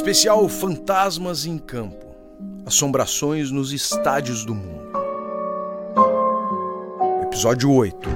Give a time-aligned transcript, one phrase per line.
[0.00, 2.06] Especial Fantasmas em Campo
[2.64, 4.90] Assombrações nos Estádios do Mundo.
[7.24, 8.08] Episódio 8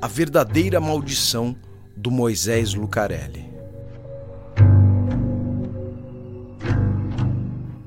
[0.00, 1.56] A Verdadeira Maldição
[1.96, 3.50] do Moisés Lucarelli.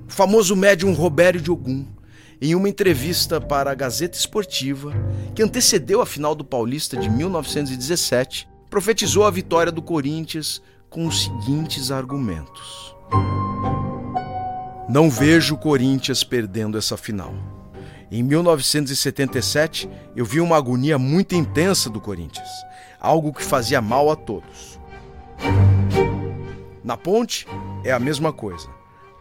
[0.05, 1.87] O famoso médium Robério de Ogum,
[2.41, 4.91] em uma entrevista para a Gazeta Esportiva,
[5.33, 11.23] que antecedeu a final do Paulista de 1917, profetizou a vitória do Corinthians com os
[11.23, 12.95] seguintes argumentos:
[14.89, 17.33] Não vejo o Corinthians perdendo essa final.
[18.11, 22.49] Em 1977, eu vi uma agonia muito intensa do Corinthians,
[22.99, 24.77] algo que fazia mal a todos.
[26.83, 27.47] Na Ponte
[27.85, 28.67] é a mesma coisa.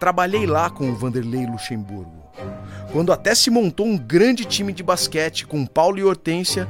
[0.00, 2.20] Trabalhei lá com o Vanderlei Luxemburgo.
[2.90, 6.68] Quando até se montou um grande time de basquete com Paulo e Hortência,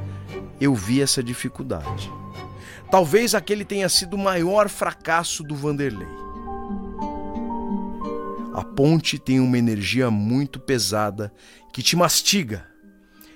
[0.59, 2.20] eu vi essa dificuldade.
[2.91, 6.09] Talvez aquele tenha sido o maior fracasso do Vanderlei.
[8.53, 11.31] A ponte tem uma energia muito pesada
[11.71, 12.67] que te mastiga.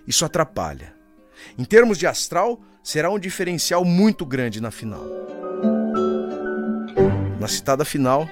[0.05, 0.93] Isso atrapalha.
[1.57, 5.01] Em termos de astral, será um diferencial muito grande na final.
[7.39, 8.27] Na citada final,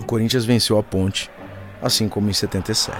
[0.00, 1.30] o Corinthians venceu a ponte,
[1.82, 2.94] assim como em 77.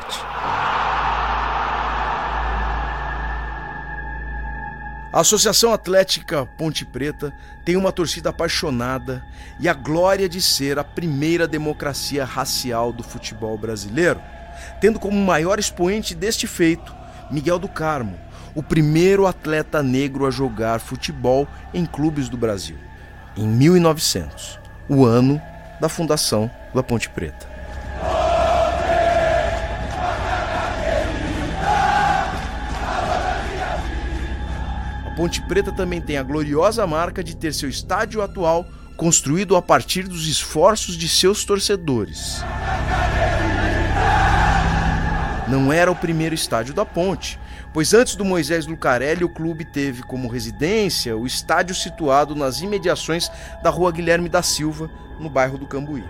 [5.15, 7.33] A Associação Atlética Ponte Preta
[7.65, 9.25] tem uma torcida apaixonada
[9.61, 14.21] e a glória de ser a primeira democracia racial do futebol brasileiro,
[14.81, 16.93] tendo como maior expoente deste feito
[17.31, 18.19] Miguel do Carmo,
[18.57, 22.77] o primeiro atleta negro a jogar futebol em clubes do Brasil,
[23.37, 25.41] em 1900, o ano
[25.81, 27.54] da fundação da Ponte Preta.
[35.17, 40.09] Ponte Preta também tem a gloriosa marca de ter seu estádio atual construído a partir
[40.09, 42.43] dos esforços de seus torcedores.
[45.49, 47.39] Não era o primeiro estádio da Ponte,
[47.73, 53.31] pois antes do Moisés Lucarelli o clube teve como residência o estádio situado nas imediações
[53.63, 56.03] da Rua Guilherme da Silva, no bairro do Cambuí.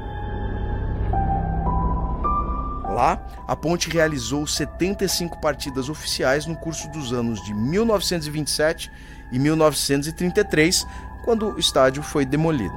[2.95, 8.89] Lá, a Ponte realizou 75 partidas oficiais no curso dos anos de 1927
[9.33, 10.87] e 1933,
[11.25, 12.73] quando o estádio foi demolido.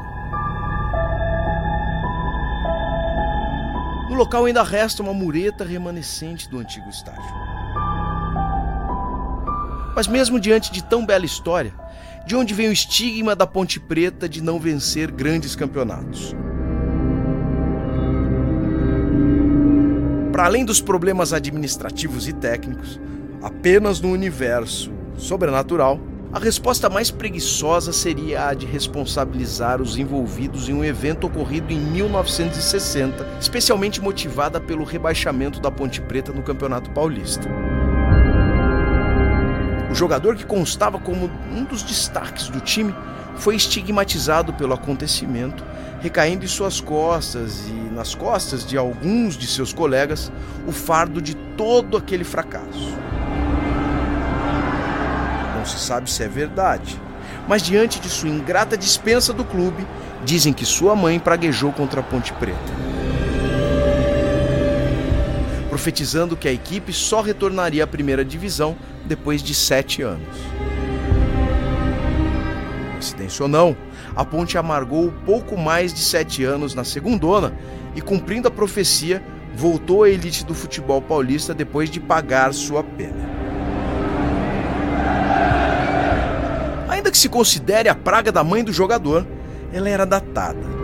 [4.09, 7.21] No local ainda resta uma mureta remanescente do antigo estádio.
[9.95, 11.71] Mas mesmo diante de tão bela história,
[12.25, 16.35] de onde vem o estigma da Ponte Preta de não vencer grandes campeonatos?
[20.37, 22.99] Para além dos problemas administrativos e técnicos,
[23.41, 25.99] apenas no universo sobrenatural,
[26.31, 31.79] a resposta mais preguiçosa seria a de responsabilizar os envolvidos em um evento ocorrido em
[31.79, 37.49] 1960, especialmente motivada pelo rebaixamento da Ponte Preta no Campeonato Paulista.
[39.89, 42.93] O jogador que constava como um dos destaques do time
[43.37, 45.63] foi estigmatizado pelo acontecimento,
[46.01, 50.31] recaindo em suas costas e nas costas de alguns de seus colegas
[50.67, 52.97] o fardo de todo aquele fracasso.
[55.55, 56.99] Não se sabe se é verdade,
[57.47, 59.85] mas diante de sua ingrata dispensa do clube,
[60.25, 62.87] dizem que sua mãe praguejou contra a Ponte Preta.
[65.69, 68.75] Profetizando que a equipe só retornaria à primeira divisão
[69.05, 70.56] depois de sete anos
[72.97, 73.77] coincidência ou não,
[74.15, 77.53] a ponte amargou pouco mais de sete anos na segundona
[77.95, 79.23] e, cumprindo a profecia,
[79.55, 83.37] voltou à elite do futebol paulista depois de pagar sua pena.
[86.89, 89.25] Ainda que se considere a praga da mãe do jogador,
[89.71, 90.77] ela era datada.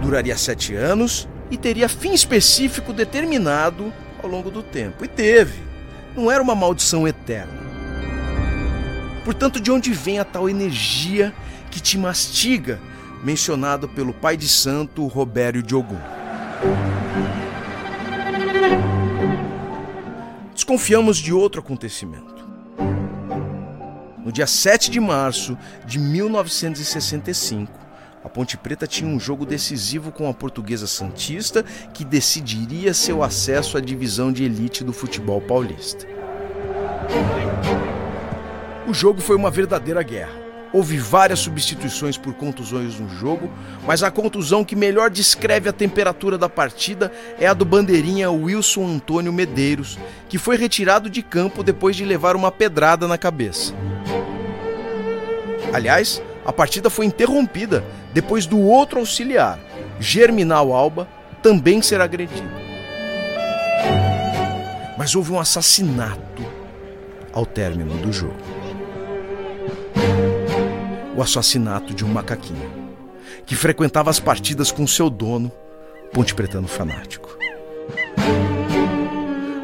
[0.00, 3.92] Duraria sete anos e teria fim específico determinado
[4.22, 5.04] ao longo do tempo.
[5.04, 5.62] E teve.
[6.16, 7.63] Não era uma maldição eterna.
[9.24, 11.34] Portanto, de onde vem a tal energia
[11.70, 12.78] que te mastiga,
[13.22, 15.98] mencionado pelo pai de santo Robério de Ogum?
[20.52, 22.44] Desconfiamos de outro acontecimento.
[24.22, 25.56] No dia 7 de março
[25.86, 27.72] de 1965,
[28.22, 31.62] a Ponte Preta tinha um jogo decisivo com a Portuguesa Santista
[31.92, 36.06] que decidiria seu acesso à divisão de elite do futebol paulista.
[38.86, 40.44] O jogo foi uma verdadeira guerra.
[40.70, 43.50] Houve várias substituições por contusões no jogo,
[43.86, 48.86] mas a contusão que melhor descreve a temperatura da partida é a do bandeirinha Wilson
[48.86, 49.96] Antônio Medeiros,
[50.28, 53.72] que foi retirado de campo depois de levar uma pedrada na cabeça.
[55.72, 57.82] Aliás, a partida foi interrompida
[58.12, 59.58] depois do outro auxiliar,
[59.98, 61.08] Germinal Alba,
[61.42, 62.50] também ser agredido.
[64.98, 66.44] Mas houve um assassinato
[67.32, 68.53] ao término do jogo.
[71.16, 72.84] O assassinato de um macaquinho
[73.46, 75.52] que frequentava as partidas com seu dono,
[76.12, 77.36] Ponte Pretano fanático.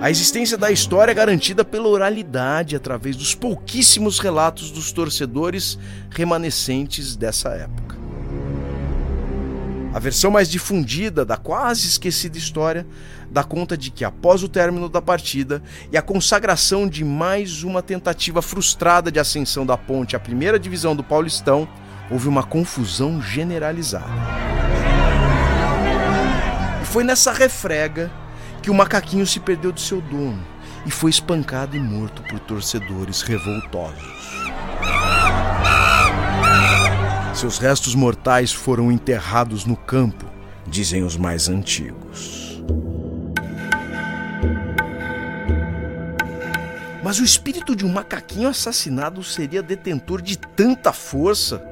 [0.00, 5.78] A existência da história é garantida pela oralidade através dos pouquíssimos relatos dos torcedores
[6.10, 7.89] remanescentes dessa época.
[9.92, 12.86] A versão mais difundida da quase esquecida história
[13.28, 15.60] dá conta de que, após o término da partida
[15.90, 20.94] e a consagração de mais uma tentativa frustrada de ascensão da Ponte à primeira divisão
[20.94, 21.68] do Paulistão,
[22.08, 24.06] houve uma confusão generalizada.
[26.80, 28.12] E foi nessa refrega
[28.62, 30.40] que o macaquinho se perdeu de seu dono
[30.86, 34.39] e foi espancado e morto por torcedores revoltosos.
[37.40, 40.26] Seus restos mortais foram enterrados no campo,
[40.66, 42.62] dizem os mais antigos.
[47.02, 51.64] Mas o espírito de um macaquinho assassinado seria detentor de tanta força?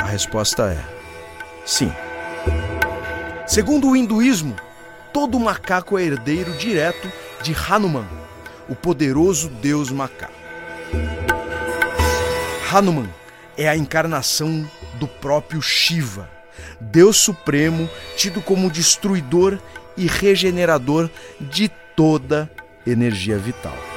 [0.00, 0.84] A resposta é:
[1.66, 1.92] sim.
[3.48, 4.54] Segundo o hinduísmo,
[5.12, 7.10] todo macaco é herdeiro direto
[7.42, 8.06] de Hanuman,
[8.68, 10.32] o poderoso deus macaco.
[12.72, 13.08] Hanuman
[13.56, 16.28] é a encarnação do próprio Shiva,
[16.80, 19.58] Deus Supremo, tido como destruidor
[19.96, 21.08] e regenerador
[21.40, 22.50] de toda
[22.86, 23.93] energia vital.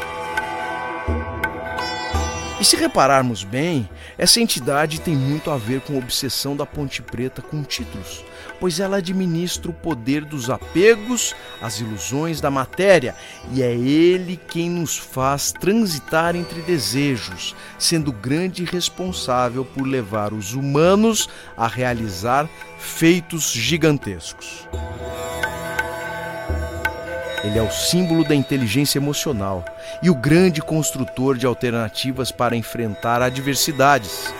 [2.59, 3.87] E se repararmos bem,
[4.17, 8.25] essa entidade tem muito a ver com a obsessão da Ponte Preta com títulos,
[8.59, 13.13] pois ela administra o poder dos apegos às ilusões da matéria
[13.53, 20.55] e é ele quem nos faz transitar entre desejos, sendo grande responsável por levar os
[20.55, 22.49] humanos a realizar
[22.79, 24.67] feitos gigantescos.
[27.47, 29.63] Ele é o símbolo da inteligência emocional
[30.03, 34.33] e o grande construtor de alternativas para enfrentar adversidades.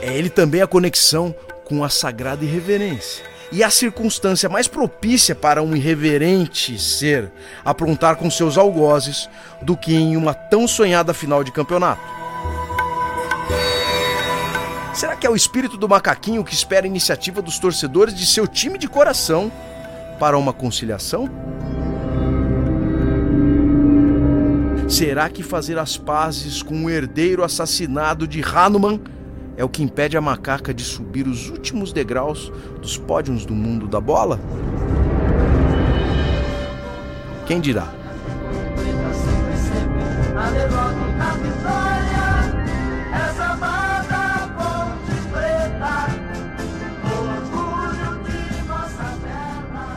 [0.00, 1.32] É ele também a conexão
[1.64, 3.24] com a sagrada irreverência.
[3.52, 7.30] E a circunstância mais propícia para um irreverente ser
[7.64, 9.30] aprontar com seus algozes
[9.60, 12.02] do que em uma tão sonhada final de campeonato.
[14.92, 18.48] Será que é o espírito do macaquinho que espera a iniciativa dos torcedores de seu
[18.48, 19.52] time de coração
[20.22, 21.28] para uma conciliação?
[24.88, 29.00] Será que fazer as pazes com o herdeiro assassinado de Hanuman
[29.56, 33.88] é o que impede a macaca de subir os últimos degraus dos pódios do mundo
[33.88, 34.38] da bola?
[37.44, 37.92] Quem dirá?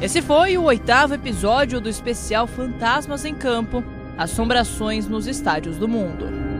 [0.06, 3.84] Esse foi o oitavo episódio do especial Fantasmas em Campo
[4.16, 6.55] Assombrações nos Estádios do Mundo.